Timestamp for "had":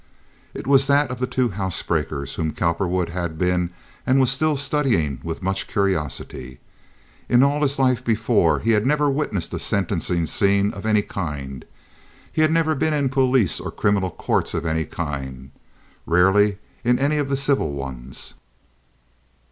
3.09-3.37, 8.71-8.83, 12.41-12.49